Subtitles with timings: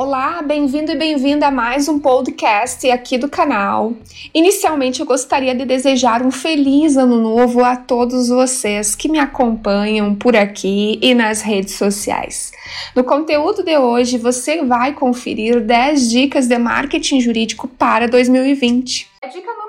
[0.00, 3.94] Olá, bem-vindo e bem-vinda a mais um podcast aqui do canal.
[4.32, 10.14] Inicialmente, eu gostaria de desejar um feliz ano novo a todos vocês que me acompanham
[10.14, 12.52] por aqui e nas redes sociais.
[12.94, 19.10] No conteúdo de hoje, você vai conferir 10 dicas de marketing jurídico para 2020.
[19.20, 19.67] A dica número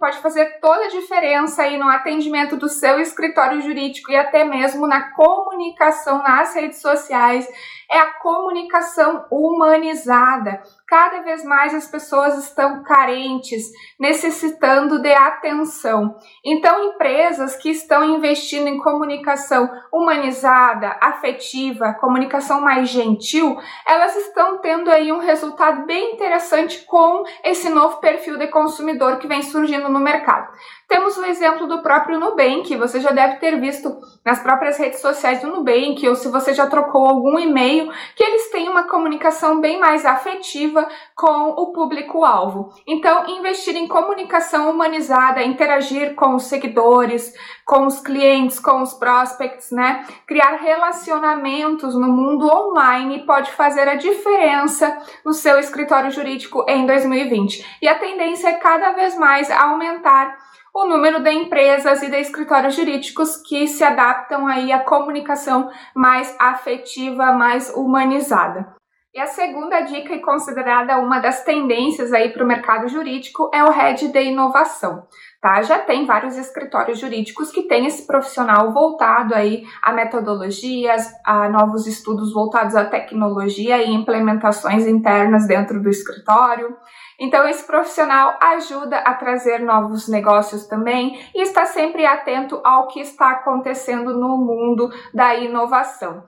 [0.00, 4.86] pode fazer toda a diferença aí no atendimento do seu escritório jurídico e até mesmo
[4.86, 7.46] na comunicação nas redes sociais
[7.90, 10.62] é a comunicação humanizada.
[10.90, 16.16] Cada vez mais as pessoas estão carentes, necessitando de atenção.
[16.44, 23.56] Então, empresas que estão investindo em comunicação humanizada, afetiva, comunicação mais gentil,
[23.86, 29.28] elas estão tendo aí um resultado bem interessante com esse novo perfil de consumidor que
[29.28, 30.52] vem surgindo no mercado.
[30.88, 35.40] Temos o exemplo do próprio Nubank, você já deve ter visto nas próprias redes sociais
[35.40, 39.78] do Nubank, ou se você já trocou algum e-mail, que eles têm uma comunicação bem
[39.78, 40.79] mais afetiva
[41.14, 42.72] com o público-alvo.
[42.86, 47.32] Então, investir em comunicação humanizada, interagir com os seguidores,
[47.64, 50.04] com os clientes, com os prospects, né?
[50.26, 57.78] Criar relacionamentos no mundo online pode fazer a diferença no seu escritório jurídico em 2020.
[57.82, 60.36] E a tendência é cada vez mais aumentar
[60.74, 66.34] o número de empresas e de escritórios jurídicos que se adaptam aí à comunicação mais
[66.38, 68.79] afetiva, mais humanizada.
[69.12, 73.64] E a segunda dica e considerada uma das tendências aí para o mercado jurídico é
[73.64, 75.02] o Head de Inovação.
[75.40, 75.60] Tá?
[75.62, 81.88] Já tem vários escritórios jurídicos que têm esse profissional voltado aí a metodologias, a novos
[81.88, 86.76] estudos voltados à tecnologia e implementações internas dentro do escritório.
[87.18, 93.00] Então, esse profissional ajuda a trazer novos negócios também e está sempre atento ao que
[93.00, 96.22] está acontecendo no mundo da inovação.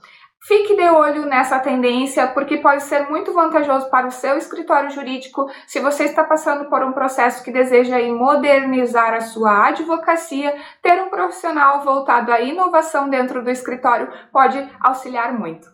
[0.45, 5.49] Fique de olho nessa tendência, porque pode ser muito vantajoso para o seu escritório jurídico
[5.69, 10.53] se você está passando por um processo que deseja modernizar a sua advocacia.
[10.83, 15.72] Ter um profissional voltado à inovação dentro do escritório pode auxiliar muito.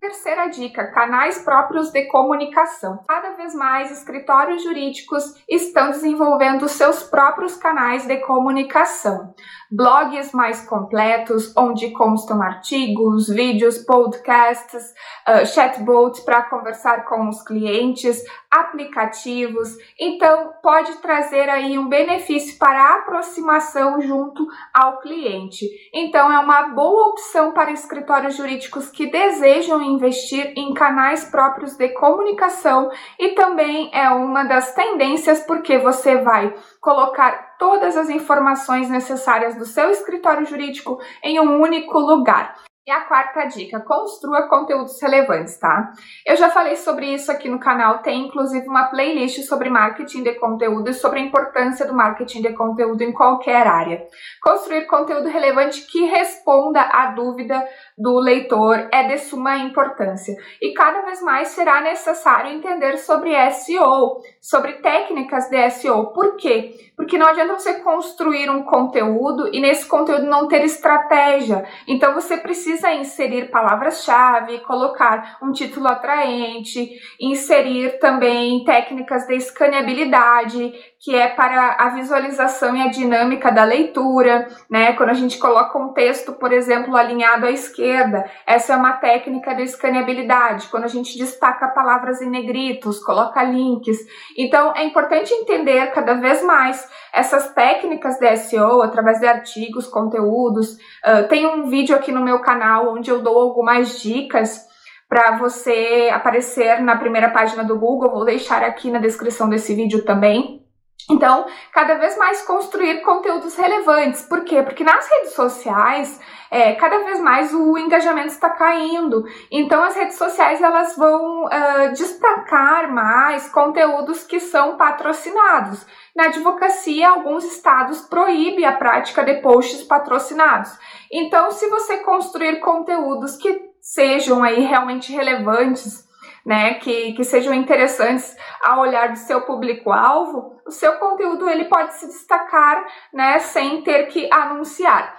[0.00, 3.04] Terceira dica: canais próprios de comunicação.
[3.06, 9.34] Cada vez mais escritórios jurídicos estão desenvolvendo seus próprios canais de comunicação.
[9.70, 14.94] Blogs mais completos, onde constam artigos, vídeos, podcasts,
[15.28, 19.68] uh, chatbots para conversar com os clientes, aplicativos.
[20.00, 25.66] Então, pode trazer aí um benefício para a aproximação junto ao cliente.
[25.94, 31.88] Então, é uma boa opção para escritórios jurídicos que desejam investir em canais próprios de
[31.90, 39.56] comunicação e também é uma das tendências porque você vai colocar todas as informações necessárias
[39.56, 42.54] do seu escritório jurídico em um único lugar.
[42.90, 45.92] E a quarta dica, construa conteúdos relevantes, tá?
[46.26, 50.34] Eu já falei sobre isso aqui no canal, tem inclusive uma playlist sobre marketing de
[50.34, 54.04] conteúdo e sobre a importância do marketing de conteúdo em qualquer área.
[54.42, 57.64] Construir conteúdo relevante que responda à dúvida
[57.96, 60.34] do leitor é de suma importância.
[60.60, 66.12] E cada vez mais será necessário entender sobre SEO, sobre técnicas de SEO.
[66.12, 66.89] Por quê?
[67.00, 71.64] Porque não adianta você construir um conteúdo e nesse conteúdo não ter estratégia.
[71.88, 81.16] Então você precisa inserir palavras-chave, colocar um título atraente, inserir também técnicas de escaneabilidade, que
[81.16, 84.92] é para a visualização e a dinâmica da leitura, né?
[84.92, 89.54] Quando a gente coloca um texto, por exemplo, alinhado à esquerda, essa é uma técnica
[89.54, 90.68] de escaneabilidade.
[90.68, 93.96] Quando a gente destaca palavras em negritos, coloca links.
[94.36, 100.74] Então, é importante entender cada vez mais essas técnicas de SEO através de artigos, conteúdos.
[101.04, 104.68] Uh, tem um vídeo aqui no meu canal onde eu dou algumas dicas
[105.08, 108.12] para você aparecer na primeira página do Google.
[108.12, 110.59] Vou deixar aqui na descrição desse vídeo também.
[111.08, 114.22] Então, cada vez mais construir conteúdos relevantes.
[114.22, 114.62] Por quê?
[114.62, 119.24] Porque nas redes sociais, é, cada vez mais o engajamento está caindo.
[119.50, 125.86] Então, as redes sociais elas vão uh, destacar mais conteúdos que são patrocinados.
[126.14, 130.76] Na advocacia, alguns estados proíbem a prática de posts patrocinados.
[131.10, 136.09] Então, se você construir conteúdos que sejam aí realmente relevantes,
[136.44, 141.94] né, que, que sejam interessantes ao olhar do seu público-alvo, o seu conteúdo ele pode
[141.94, 145.18] se destacar, né, sem ter que anunciar.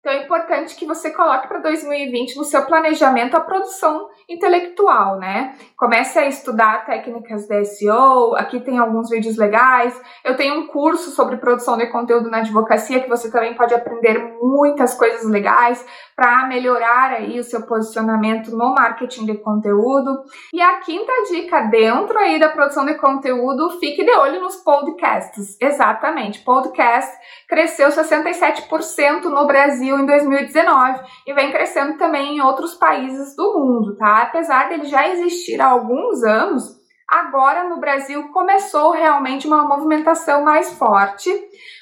[0.00, 5.54] Então é importante que você coloque para 2020 no seu planejamento a produção intelectual, né?
[5.76, 10.00] Comece a estudar técnicas de SEO, aqui tem alguns vídeos legais.
[10.24, 14.36] Eu tenho um curso sobre produção de conteúdo na advocacia que você também pode aprender
[14.40, 15.84] muitas coisas legais
[16.14, 20.22] para melhorar aí o seu posicionamento no marketing de conteúdo.
[20.52, 25.56] E a quinta dica dentro aí da produção de conteúdo, fique de olho nos podcasts.
[25.60, 27.10] Exatamente, podcast
[27.48, 33.96] cresceu 67% no Brasil em 2019 e vem crescendo também em outros países do mundo,
[33.96, 34.19] tá?
[34.20, 36.62] Apesar dele já existir há alguns anos,
[37.08, 41.30] agora no Brasil começou realmente uma movimentação mais forte.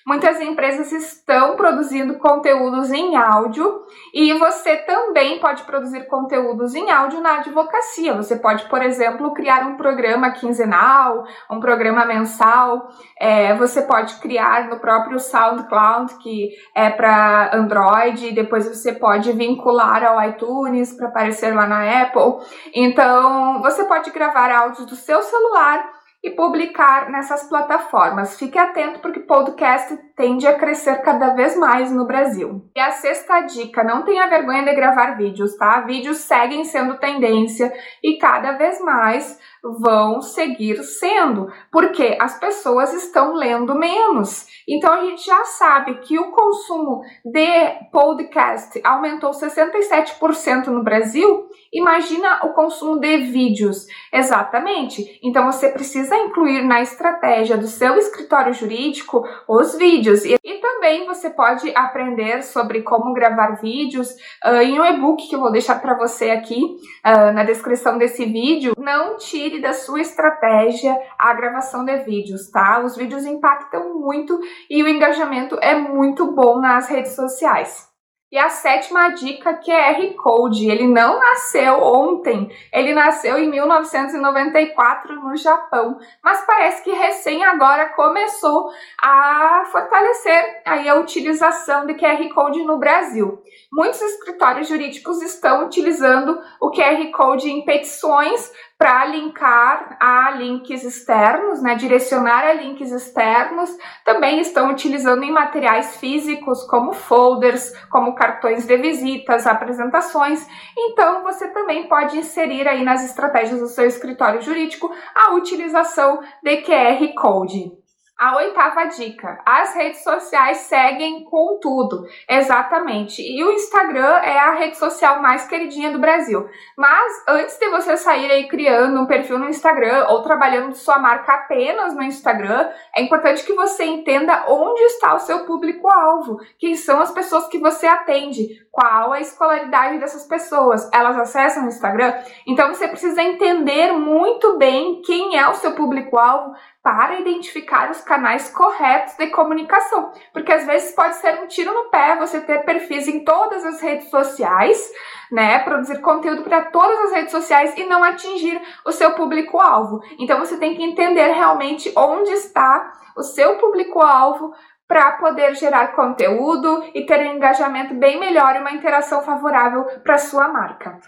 [0.09, 3.83] Muitas empresas estão produzindo conteúdos em áudio
[4.15, 8.15] e você também pode produzir conteúdos em áudio na advocacia.
[8.15, 12.89] Você pode, por exemplo, criar um programa quinzenal, um programa mensal.
[13.21, 19.31] É, você pode criar no próprio SoundCloud, que é para Android, e depois você pode
[19.33, 22.47] vincular ao iTunes para aparecer lá na Apple.
[22.75, 28.39] Então, você pode gravar áudios do seu celular e publicar nessas plataformas.
[28.39, 32.69] Fique atento porque podcast tende a crescer cada vez mais no Brasil.
[32.75, 35.81] E a sexta dica, não tenha vergonha de gravar vídeos, tá?
[35.83, 37.73] Vídeos seguem sendo tendência
[38.03, 44.47] e cada vez mais vão seguir sendo, porque as pessoas estão lendo menos.
[44.69, 51.49] Então a gente já sabe que o consumo de podcast aumentou 67% no Brasil.
[51.73, 53.87] Imagina o consumo de vídeos.
[54.13, 55.19] Exatamente.
[55.23, 60.08] Então você precisa incluir na estratégia do seu escritório jurídico os vídeos.
[60.25, 64.11] E, e também você pode aprender sobre como gravar vídeos
[64.45, 68.25] uh, em um e-book que eu vou deixar para você aqui uh, na descrição desse
[68.25, 68.75] vídeo.
[68.79, 72.81] Não tire da sua estratégia a gravação de vídeos, tá?
[72.85, 74.39] Os vídeos impactam muito
[74.71, 77.88] e o engajamento é muito bom nas redes sociais.
[78.31, 85.35] E a sétima dica QR Code, ele não nasceu ontem, ele nasceu em 1994 no
[85.35, 88.69] Japão, mas parece que recém agora começou
[89.03, 93.43] a fortalecer aí a utilização de QR Code no Brasil.
[93.73, 101.61] Muitos escritórios jurídicos estão utilizando o QR Code em petições para linkar a links externos,
[101.61, 108.65] né, direcionar a links externos, também estão utilizando em materiais físicos como folders, como cartões
[108.65, 110.47] de visitas, apresentações.
[110.79, 116.59] Então, você também pode inserir aí nas estratégias do seu escritório jurídico a utilização de
[116.59, 117.78] QR Code.
[118.19, 122.05] A oitava dica: as redes sociais seguem com tudo.
[122.29, 123.23] Exatamente.
[123.23, 126.49] E o Instagram é a rede social mais queridinha do Brasil.
[126.77, 131.33] Mas antes de você sair aí criando um perfil no Instagram ou trabalhando sua marca
[131.33, 137.01] apenas no Instagram, é importante que você entenda onde está o seu público-alvo, quem são
[137.01, 140.91] as pessoas que você atende, qual a escolaridade dessas pessoas.
[140.93, 142.13] Elas acessam o Instagram?
[142.49, 146.57] Então você precisa entender muito bem quem é o seu público-alvo
[146.89, 151.91] para identificar os canais corretos de comunicação, porque às vezes pode ser um tiro no
[151.91, 154.91] pé você ter perfis em todas as redes sociais,
[155.31, 160.01] né, produzir conteúdo para todas as redes sociais e não atingir o seu público-alvo.
[160.19, 164.55] Então você tem que entender realmente onde está o seu público-alvo
[164.87, 170.17] para poder gerar conteúdo e ter um engajamento bem melhor e uma interação favorável para
[170.17, 170.99] sua marca.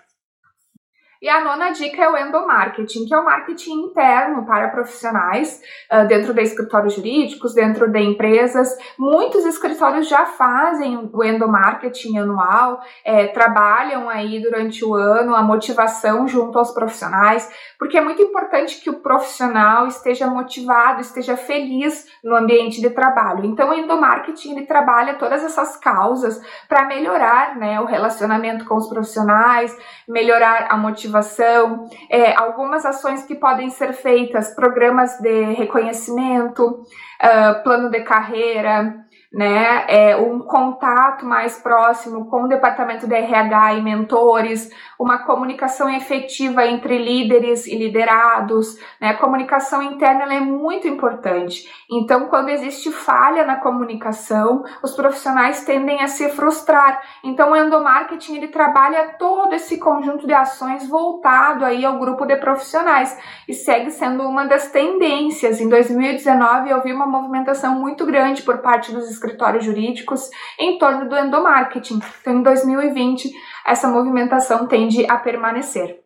[1.23, 5.61] E a nona dica é o endomarketing, que é o marketing interno para profissionais
[5.93, 8.75] uh, dentro de escritórios jurídicos, dentro de empresas.
[8.99, 16.27] Muitos escritórios já fazem o endomarketing anual, é, trabalham aí durante o ano a motivação
[16.27, 22.35] junto aos profissionais, porque é muito importante que o profissional esteja motivado, esteja feliz no
[22.35, 23.45] ambiente de trabalho.
[23.45, 28.89] Então, o endomarketing ele trabalha todas essas causas para melhorar né, o relacionamento com os
[28.89, 29.77] profissionais,
[30.09, 37.63] melhorar a motivação motivação, é, algumas ações que podem ser feitas, programas de reconhecimento, uh,
[37.63, 39.85] plano de carreira, né?
[39.89, 46.67] É, um contato mais próximo com o departamento de RH e mentores, uma comunicação efetiva
[46.67, 49.15] entre líderes e liderados, né?
[49.15, 51.71] Comunicação interna é muito importante.
[51.89, 57.01] Então, quando existe falha na comunicação, os profissionais tendem a se frustrar.
[57.23, 62.37] Então, o endomarketing ele trabalha todo esse conjunto de ações voltado aí ao grupo de
[62.37, 63.17] profissionais
[63.49, 65.61] e segue sendo uma das tendências.
[65.61, 71.09] Em 2019, eu vi uma movimentação muito grande por parte dos escritórios jurídicos em torno
[71.09, 72.01] do endomarketing.
[72.21, 73.31] Então, em 2020,
[73.67, 76.01] essa movimentação tende a permanecer.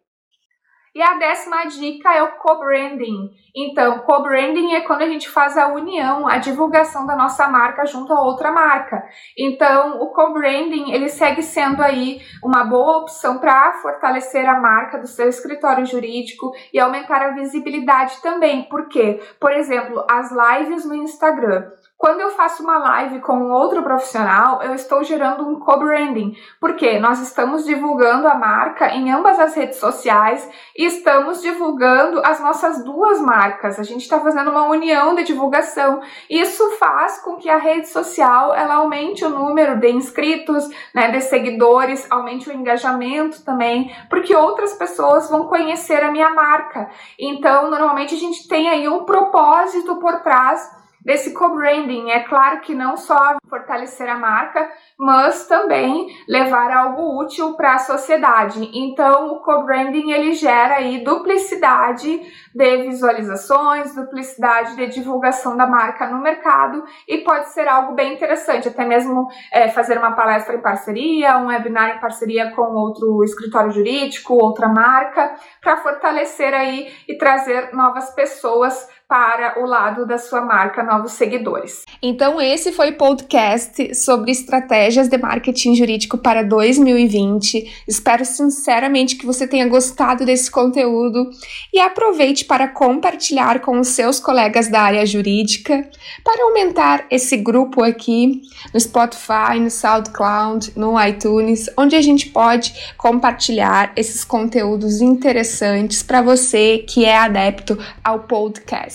[0.94, 3.30] E a décima dica é o co-branding.
[3.52, 8.12] Então, co-branding é quando a gente faz a união, a divulgação da nossa marca junto
[8.12, 9.02] a outra marca.
[9.36, 15.08] Então, o co-branding, ele segue sendo aí uma boa opção para fortalecer a marca do
[15.08, 18.62] seu escritório jurídico e aumentar a visibilidade também.
[18.68, 19.20] Por quê?
[19.40, 21.72] Por exemplo, as lives no Instagram.
[22.04, 27.18] Quando eu faço uma live com outro profissional, eu estou gerando um co-branding, porque nós
[27.22, 30.46] estamos divulgando a marca em ambas as redes sociais
[30.76, 33.78] e estamos divulgando as nossas duas marcas.
[33.78, 36.02] A gente está fazendo uma união de divulgação.
[36.28, 41.22] Isso faz com que a rede social ela aumente o número de inscritos, né, de
[41.22, 46.86] seguidores, aumente o engajamento também, porque outras pessoas vão conhecer a minha marca.
[47.18, 52.10] Então, normalmente a gente tem aí um propósito por trás desse co-branding.
[52.10, 54.68] É claro que não só fortalecer a marca,
[54.98, 58.70] mas também levar algo útil para a sociedade.
[58.72, 62.20] Então, o co-branding ele gera aí duplicidade
[62.54, 68.68] de visualizações, duplicidade de divulgação da marca no mercado e pode ser algo bem interessante,
[68.68, 73.70] até mesmo é, fazer uma palestra em parceria, um webinar em parceria com outro escritório
[73.70, 80.40] jurídico, outra marca, para fortalecer aí e trazer novas pessoas para o lado da sua
[80.40, 81.84] marca, novos seguidores.
[82.02, 87.84] Então, esse foi o podcast sobre estratégias de marketing jurídico para 2020.
[87.86, 91.30] Espero sinceramente que você tenha gostado desse conteúdo
[91.72, 95.88] e aproveite para compartilhar com os seus colegas da área jurídica
[96.24, 98.42] para aumentar esse grupo aqui
[98.72, 106.20] no Spotify, no SoundCloud, no iTunes, onde a gente pode compartilhar esses conteúdos interessantes para
[106.20, 108.24] você que é adepto ao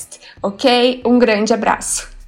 [0.10, 1.02] podcast ok?
[1.06, 2.19] Um grande abraço.